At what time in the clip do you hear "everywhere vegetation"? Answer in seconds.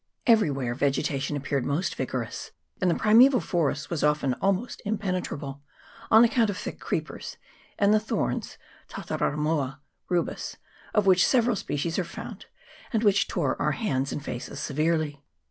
0.25-1.37